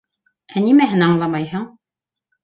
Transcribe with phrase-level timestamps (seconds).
[0.53, 1.03] Ә нимәһен...
[1.07, 1.67] аңламайһың?